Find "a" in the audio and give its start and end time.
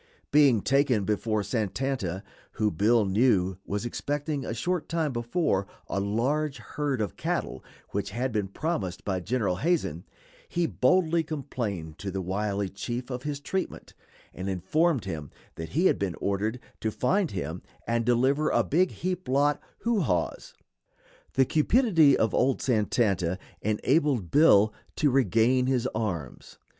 4.43-4.51, 5.87-5.99, 18.49-18.63